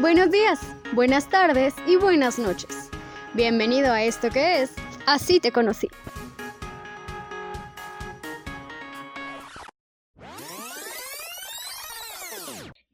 [0.00, 0.60] Buenos días,
[0.92, 2.88] buenas tardes y buenas noches.
[3.34, 4.72] Bienvenido a esto que es
[5.06, 5.88] Así te conocí.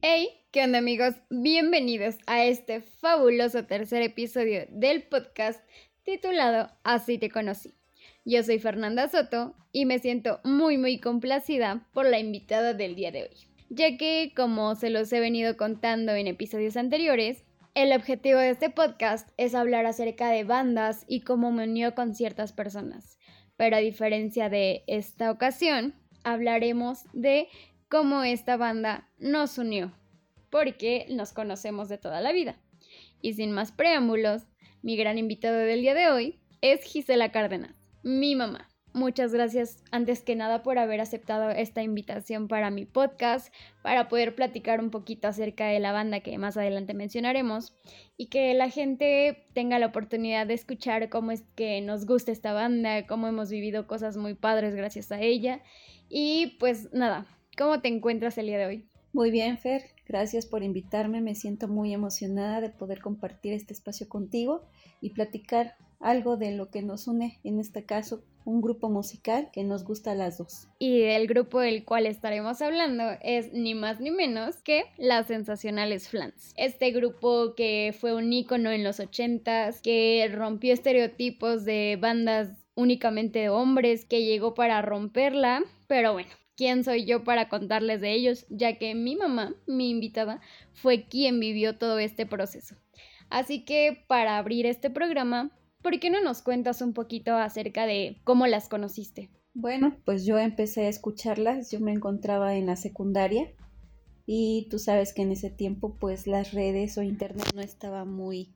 [0.01, 1.14] Hey, ¿qué onda amigos?
[1.29, 5.61] Bienvenidos a este fabuloso tercer episodio del podcast
[6.05, 7.75] titulado Así te conocí.
[8.25, 13.12] Yo soy Fernanda Soto y me siento muy muy complacida por la invitada del día
[13.12, 18.39] de hoy ya que, como se los he venido contando en episodios anteriores, el objetivo
[18.39, 23.18] de este podcast es hablar acerca de bandas y cómo me unió con ciertas personas.
[23.57, 27.49] Pero a diferencia de esta ocasión, hablaremos de
[27.89, 29.93] cómo esta banda nos unió,
[30.51, 32.61] porque nos conocemos de toda la vida.
[33.20, 34.43] Y sin más preámbulos,
[34.83, 38.73] mi gran invitado del día de hoy es Gisela Cárdenas, mi mamá.
[38.94, 44.36] Muchas gracias antes que nada por haber aceptado esta invitación para mi podcast, para poder
[44.36, 47.75] platicar un poquito acerca de la banda que más adelante mencionaremos
[48.17, 52.53] y que la gente tenga la oportunidad de escuchar cómo es que nos gusta esta
[52.53, 55.61] banda, cómo hemos vivido cosas muy padres gracias a ella.
[56.08, 57.27] Y pues nada,
[57.58, 58.89] ¿cómo te encuentras el día de hoy?
[59.12, 64.08] Muy bien, Fer, gracias por invitarme, me siento muy emocionada de poder compartir este espacio
[64.08, 64.62] contigo
[65.01, 69.64] y platicar algo de lo que nos une, en este caso, un grupo musical que
[69.64, 70.69] nos gusta a las dos.
[70.78, 76.09] Y el grupo del cual estaremos hablando es ni más ni menos que las sensacionales
[76.09, 76.53] Flans.
[76.56, 83.39] Este grupo que fue un ícono en los ochentas, que rompió estereotipos de bandas únicamente
[83.39, 86.31] de hombres, que llegó para romperla, pero bueno.
[86.56, 88.47] ¿Quién soy yo para contarles de ellos?
[88.48, 90.41] Ya que mi mamá, mi invitada,
[90.73, 92.77] fue quien vivió todo este proceso.
[93.29, 95.51] Así que para abrir este programa
[95.85, 99.29] ¿Por qué no nos cuentas un poquito acerca de cómo las conociste?
[99.53, 103.53] Bueno, pues yo empecé a escucharlas, yo me encontraba en la secundaria
[104.25, 108.55] y tú sabes que en ese tiempo pues las redes o internet no estaba muy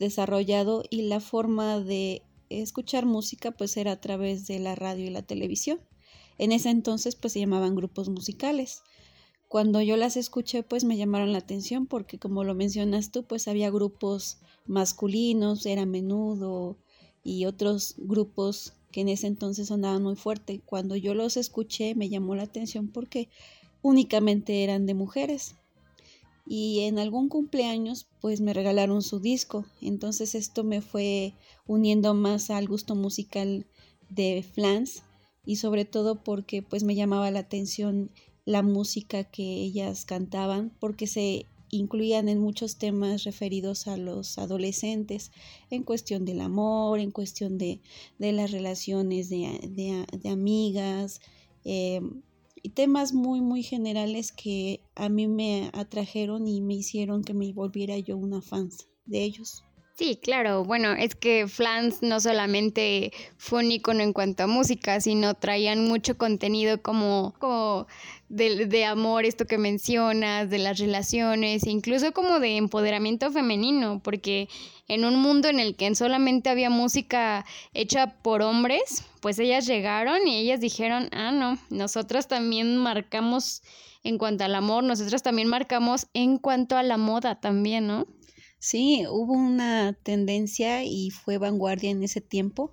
[0.00, 5.10] desarrollado y la forma de escuchar música pues era a través de la radio y
[5.10, 5.78] la televisión.
[6.38, 8.82] En ese entonces pues se llamaban grupos musicales.
[9.46, 13.46] Cuando yo las escuché pues me llamaron la atención porque como lo mencionas tú pues
[13.46, 16.78] había grupos masculinos, era menudo
[17.24, 20.60] y otros grupos que en ese entonces sonaban muy fuerte.
[20.64, 23.28] Cuando yo los escuché me llamó la atención porque
[23.82, 25.56] únicamente eran de mujeres.
[26.46, 29.66] Y en algún cumpleaños pues me regalaron su disco.
[29.82, 31.34] Entonces esto me fue
[31.66, 33.66] uniendo más al gusto musical
[34.08, 35.02] de Flans
[35.44, 38.10] y sobre todo porque pues me llamaba la atención
[38.44, 45.32] la música que ellas cantaban porque se incluían en muchos temas referidos a los adolescentes,
[45.70, 47.80] en cuestión del amor, en cuestión de,
[48.18, 51.20] las relaciones de, amigas,
[51.64, 52.00] eh,
[52.62, 57.52] y temas muy, muy generales que a mí me atrajeron y me hicieron que me
[57.52, 58.70] volviera yo una fan
[59.06, 59.64] de ellos.
[59.98, 60.62] Sí, claro.
[60.62, 65.88] Bueno, es que Flans no solamente fue un icono en cuanto a música, sino traían
[65.88, 67.88] mucho contenido como, como
[68.28, 74.48] de, de, amor, esto que mencionas, de las relaciones, incluso como de empoderamiento femenino, porque
[74.86, 77.44] en un mundo en el que solamente había música
[77.74, 83.62] hecha por hombres, pues ellas llegaron y ellas dijeron, ah, no, nosotras también marcamos
[84.04, 88.06] en cuanto al amor, nosotras también marcamos en cuanto a la moda también, ¿no?
[88.60, 92.72] Sí, hubo una tendencia y fue vanguardia en ese tiempo.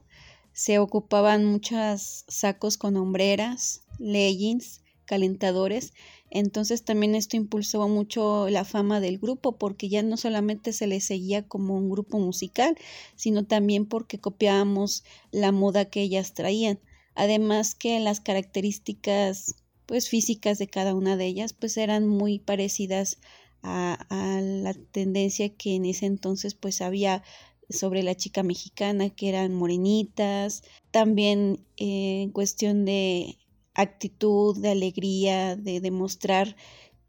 [0.53, 5.93] Se ocupaban muchos sacos con hombreras, leggings, calentadores.
[6.31, 10.99] Entonces también esto impulsó mucho la fama del grupo porque ya no solamente se le
[11.01, 12.75] seguía como un grupo musical,
[13.15, 16.79] sino también porque copiábamos la moda que ellas traían.
[17.13, 23.19] Además que las características pues físicas de cada una de ellas pues eran muy parecidas
[23.65, 27.23] a, la tendencia que en ese entonces pues había
[27.69, 33.37] sobre la chica mexicana que eran morenitas, también eh, en cuestión de
[33.73, 36.55] actitud, de alegría, de demostrar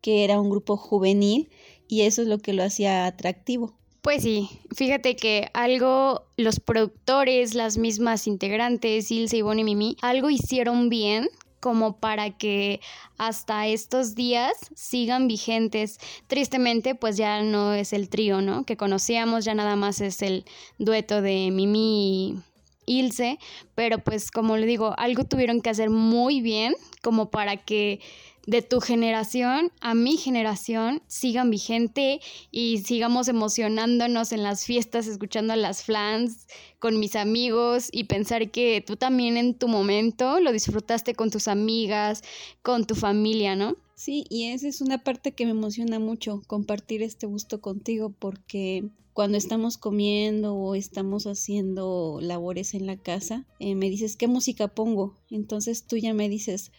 [0.00, 1.50] que era un grupo juvenil
[1.88, 3.76] y eso es lo que lo hacía atractivo.
[4.00, 10.30] Pues sí, fíjate que algo, los productores, las mismas integrantes, Ilse, Ivonne y Mimi, algo
[10.30, 11.28] hicieron bien
[11.66, 12.78] como para que
[13.18, 15.98] hasta estos días sigan vigentes.
[16.28, 18.62] Tristemente, pues ya no es el trío, ¿no?
[18.62, 20.44] Que conocíamos, ya nada más es el
[20.78, 22.38] dueto de Mimi
[22.86, 23.40] y Ilse,
[23.74, 27.98] pero pues como le digo, algo tuvieron que hacer muy bien como para que
[28.46, 32.20] de tu generación a mi generación sigan vigente
[32.50, 36.46] y sigamos emocionándonos en las fiestas, escuchando a las flans
[36.78, 41.48] con mis amigos y pensar que tú también en tu momento lo disfrutaste con tus
[41.48, 42.22] amigas,
[42.62, 43.76] con tu familia, ¿no?
[43.96, 48.90] Sí, y esa es una parte que me emociona mucho, compartir este gusto contigo, porque
[49.14, 54.68] cuando estamos comiendo o estamos haciendo labores en la casa, eh, me dices, ¿qué música
[54.68, 55.16] pongo?
[55.30, 56.70] Entonces tú ya me dices,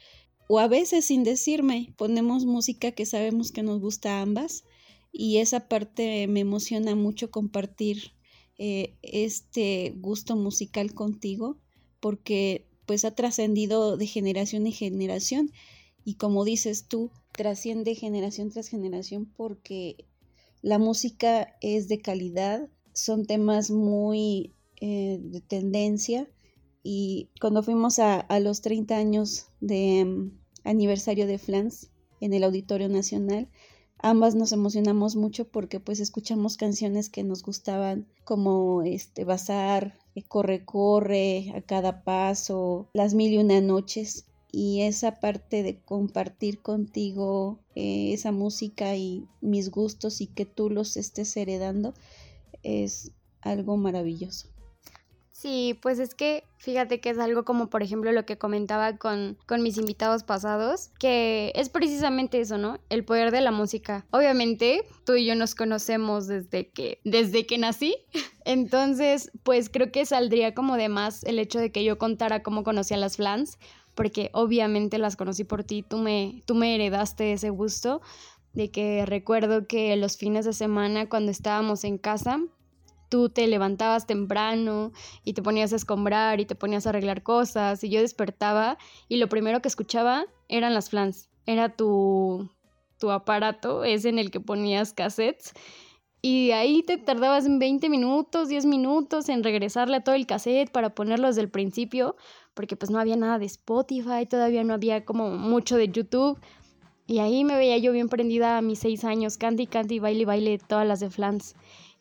[0.48, 4.64] o a veces sin decirme, ponemos música que sabemos que nos gusta a ambas
[5.12, 8.14] y esa parte me emociona mucho compartir
[8.58, 11.58] eh, este gusto musical contigo
[12.00, 15.52] porque pues ha trascendido de generación en generación
[16.06, 20.06] y como dices tú, trasciende generación tras generación porque
[20.62, 26.30] la música es de calidad, son temas muy eh, de tendencia
[26.90, 30.32] y cuando fuimos a, los 30 años de mm,
[30.64, 31.90] aniversario de Flans
[32.22, 33.50] en el Auditorio Nacional,
[33.98, 40.24] ambas nos emocionamos mucho porque pues escuchamos canciones que nos gustaban como este Bazar, eh,
[40.24, 46.62] Corre Corre, A Cada Paso, Las Mil y Una Noches y esa parte de compartir
[46.62, 51.94] contigo eh, esa música y mis gustos y que tú los estés heredando
[52.64, 53.12] es
[53.42, 54.48] algo maravilloso.
[55.40, 59.38] Sí, pues es que fíjate que es algo como por ejemplo lo que comentaba con,
[59.46, 62.80] con mis invitados pasados, que es precisamente eso, ¿no?
[62.90, 64.04] El poder de la música.
[64.10, 67.98] Obviamente tú y yo nos conocemos desde que, desde que nací,
[68.46, 72.64] entonces pues creo que saldría como de más el hecho de que yo contara cómo
[72.64, 73.60] conocí a las flans,
[73.94, 78.02] porque obviamente las conocí por ti, tú me, tú me heredaste ese gusto
[78.54, 82.40] de que recuerdo que los fines de semana cuando estábamos en casa,
[83.10, 84.92] tú te levantabas temprano
[85.24, 88.78] y te ponías a escombrar y te ponías a arreglar cosas y yo despertaba
[89.08, 92.50] y lo primero que escuchaba eran las flans, era tu,
[93.00, 95.54] tu aparato, es en el que ponías cassettes
[96.22, 100.96] y ahí te tardabas 20 minutos, 10 minutos en regresarle a todo el cassette para
[100.96, 102.16] ponerlo desde el principio
[102.58, 106.40] porque pues no había nada de Spotify, todavía no había como mucho de YouTube.
[107.06, 110.58] Y ahí me veía yo bien prendida a mis seis años, candy, candy, baile, baile,
[110.58, 111.56] todas las de Flans.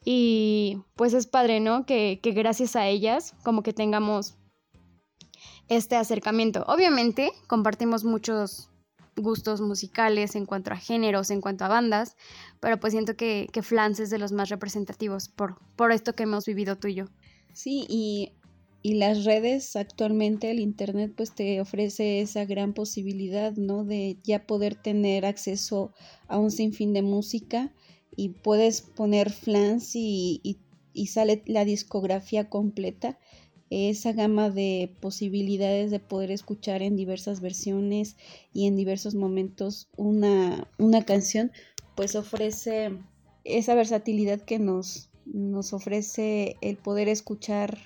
[0.09, 1.85] Y pues es padre, ¿no?
[1.85, 4.37] Que, que gracias a ellas como que tengamos
[5.69, 6.65] este acercamiento.
[6.69, 8.71] Obviamente compartimos muchos
[9.17, 12.17] gustos musicales en cuanto a géneros, en cuanto a bandas,
[12.61, 16.23] pero pues siento que, que Flans es de los más representativos por, por esto que
[16.23, 17.07] hemos vivido tú y yo.
[17.53, 18.31] Sí, y
[18.87, 24.47] y las redes actualmente el internet pues te ofrece esa gran posibilidad no de ya
[24.47, 25.93] poder tener acceso
[26.29, 27.73] a un sinfín de música
[28.17, 33.19] y puedes poner flans y, y, sale la discografía completa
[33.69, 38.17] esa gama de posibilidades de poder escuchar en diversas versiones
[38.53, 41.53] y en diversos momentos una, una canción
[41.95, 42.93] pues ofrece
[43.45, 47.79] esa versatilidad que nos, nos ofrece el poder escuchar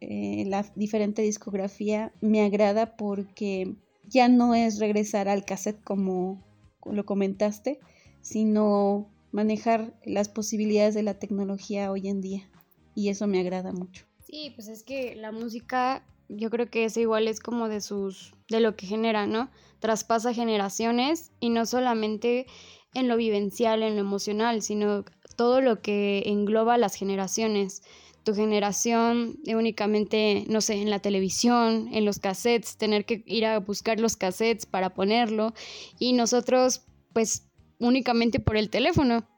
[0.00, 2.12] eh, la diferente discografía.
[2.20, 3.74] Me agrada porque
[4.08, 6.42] ya no es regresar al cassette como
[6.84, 7.80] lo comentaste,
[8.20, 12.48] sino manejar las posibilidades de la tecnología hoy en día.
[12.94, 14.06] Y eso me agrada mucho.
[14.24, 18.32] Sí, pues es que la música, yo creo que es igual es como de sus,
[18.48, 19.50] de lo que genera, ¿no?
[19.80, 22.46] Traspasa generaciones y no solamente
[22.94, 25.04] en lo vivencial, en lo emocional, sino
[25.34, 27.82] todo lo que engloba las generaciones
[28.22, 33.58] tu generación únicamente, no sé, en la televisión, en los cassettes, tener que ir a
[33.58, 35.52] buscar los cassettes para ponerlo
[35.98, 39.28] y nosotros pues únicamente por el teléfono.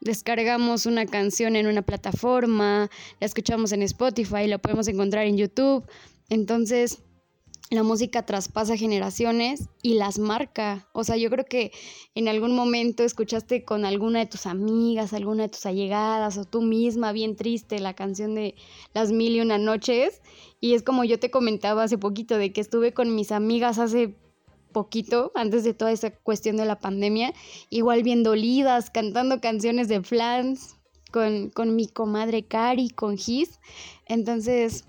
[0.00, 5.84] Descargamos una canción en una plataforma, la escuchamos en Spotify, la podemos encontrar en YouTube.
[6.28, 7.02] Entonces,
[7.70, 10.86] la música traspasa generaciones y las marca.
[10.92, 11.72] O sea, yo creo que
[12.14, 16.60] en algún momento escuchaste con alguna de tus amigas, alguna de tus allegadas o tú
[16.60, 18.54] misma bien triste la canción de
[18.92, 20.20] Las Mil y Una Noches.
[20.60, 24.14] Y es como yo te comentaba hace poquito de que estuve con mis amigas hace
[24.74, 27.32] poquito, antes de toda esa cuestión de la pandemia,
[27.70, 30.76] igual bien dolidas, cantando canciones de Flans
[31.10, 33.58] con, con mi comadre Cari, con Gis.
[34.04, 34.84] Entonces,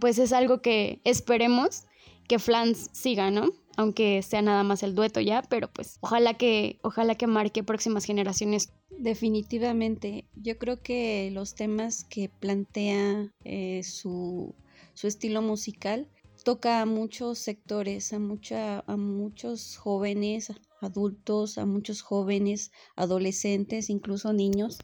[0.00, 1.84] pues es algo que esperemos
[2.26, 3.50] que Flans siga, ¿no?
[3.76, 8.04] Aunque sea nada más el dueto ya, pero pues ojalá que, ojalá que marque próximas
[8.04, 8.72] generaciones.
[8.90, 14.54] Definitivamente, yo creo que los temas que plantea eh, su,
[14.94, 16.08] su estilo musical
[16.44, 24.32] toca a muchos sectores, a, mucha, a muchos jóvenes, adultos, a muchos jóvenes, adolescentes, incluso
[24.32, 24.78] niños,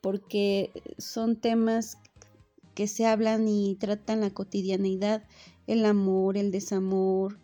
[0.00, 1.98] porque son temas
[2.74, 5.24] que se hablan y tratan la cotidianidad
[5.66, 7.38] el amor, el desamor,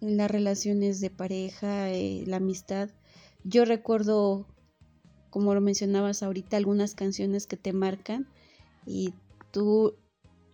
[0.00, 2.90] las relaciones de pareja, eh, la amistad.
[3.42, 4.46] Yo recuerdo,
[5.30, 8.28] como lo mencionabas ahorita, algunas canciones que te marcan
[8.86, 9.14] y
[9.50, 9.94] tú,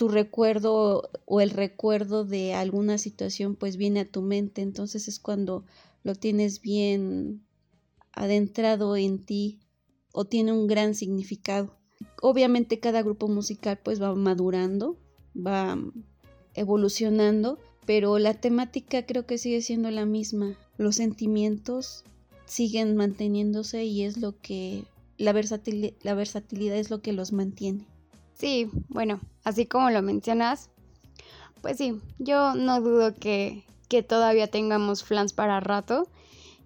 [0.01, 5.19] tu recuerdo o el recuerdo de alguna situación pues viene a tu mente, entonces es
[5.19, 5.67] cuando
[6.05, 7.43] lo tienes bien
[8.11, 9.61] adentrado en ti
[10.15, 11.77] o tiene un gran significado.
[12.23, 14.97] Obviamente cada grupo musical pues va madurando,
[15.37, 15.79] va
[16.55, 20.57] evolucionando, pero la temática creo que sigue siendo la misma.
[20.79, 22.05] Los sentimientos
[22.47, 24.85] siguen manteniéndose y es lo que
[25.19, 27.85] la, la versatilidad es lo que los mantiene.
[28.41, 30.71] Sí, bueno, así como lo mencionas,
[31.61, 36.09] pues sí, yo no dudo que, que todavía tengamos flans para rato.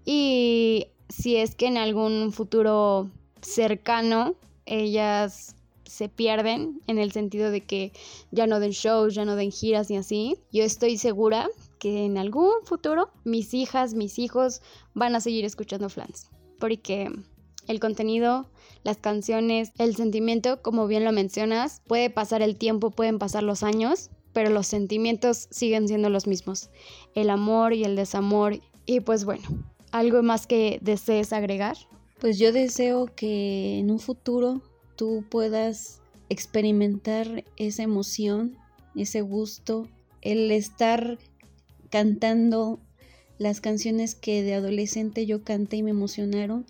[0.04, 3.10] Y si es que en algún futuro
[3.42, 7.90] cercano ellas se pierden en el sentido de que
[8.30, 11.48] ya no den shows, ya no den giras y así, yo estoy segura
[11.80, 14.62] que en algún futuro mis hijas, mis hijos
[14.94, 16.30] van a seguir escuchando flans.
[16.60, 17.10] Porque
[17.66, 18.46] el contenido,
[18.82, 23.62] las canciones, el sentimiento, como bien lo mencionas, puede pasar el tiempo, pueden pasar los
[23.62, 26.70] años, pero los sentimientos siguen siendo los mismos.
[27.14, 28.60] El amor y el desamor.
[28.84, 29.44] Y pues bueno,
[29.92, 31.76] ¿algo más que desees agregar?
[32.20, 34.60] Pues yo deseo que en un futuro
[34.96, 38.56] tú puedas experimentar esa emoción,
[38.96, 39.88] ese gusto,
[40.20, 41.18] el estar
[41.90, 42.80] cantando
[43.38, 46.66] las canciones que de adolescente yo canté y me emocionaron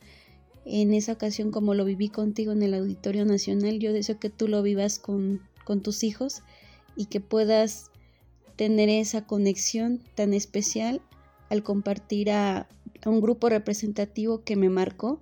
[0.65, 3.79] en esa ocasión como lo viví contigo en el Auditorio Nacional.
[3.79, 5.41] Yo deseo que tú lo vivas con,
[5.83, 6.43] tus hijos
[6.97, 7.91] y que puedas
[8.57, 11.01] tener esa conexión tan especial
[11.51, 12.69] al compartir a,
[13.03, 15.21] a, un grupo representativo que me marcó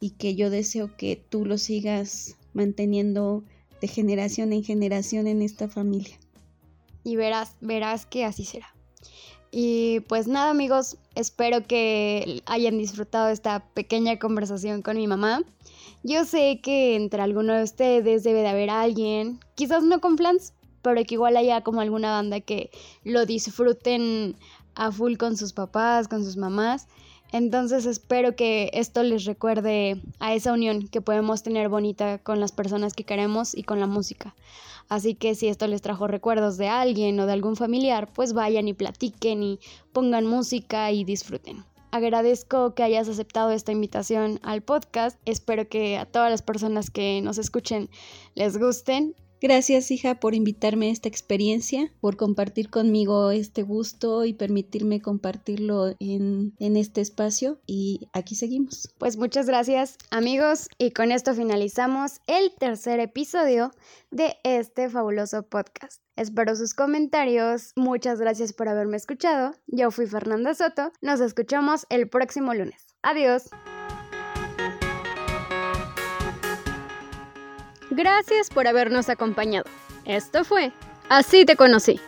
[0.00, 3.44] y que yo deseo que tú lo sigas manteniendo
[3.80, 6.18] de generación en generación en esta familia.
[7.04, 8.74] Y verás, verás que así será.
[9.50, 15.42] Y pues nada amigos, espero que hayan disfrutado esta pequeña conversación con mi mamá.
[16.02, 20.52] Yo sé que entre alguno de ustedes debe de haber alguien, quizás no con plans,
[20.82, 22.70] pero que igual haya como alguna banda que
[23.04, 24.36] lo disfruten
[24.74, 26.86] a full con sus papás, con sus mamás.
[27.32, 32.52] Entonces espero que esto les recuerde a esa unión que podemos tener bonita con las
[32.52, 34.34] personas que queremos y con la música.
[34.88, 38.68] Así que si esto les trajo recuerdos de alguien o de algún familiar, pues vayan
[38.68, 39.60] y platiquen y
[39.92, 41.64] pongan música y disfruten.
[41.90, 45.18] Agradezco que hayas aceptado esta invitación al podcast.
[45.24, 47.90] Espero que a todas las personas que nos escuchen
[48.34, 54.32] les gusten Gracias, hija, por invitarme a esta experiencia, por compartir conmigo este gusto y
[54.32, 57.60] permitirme compartirlo en, en, este espacio.
[57.66, 58.92] Y aquí seguimos.
[58.98, 60.68] Pues muchas gracias, amigos.
[60.78, 63.70] Y con esto finalizamos el tercer episodio
[64.10, 66.02] de este fabuloso podcast.
[66.16, 67.72] Espero sus comentarios.
[67.76, 69.54] Muchas gracias por haberme escuchado.
[69.68, 70.90] Yo fui Fernanda Soto.
[71.00, 72.86] Nos escuchamos el próximo lunes.
[73.02, 73.50] Adiós.
[77.98, 79.64] Gracias por habernos acompañado.
[80.04, 80.70] Esto fue
[81.08, 82.00] Así te conocí.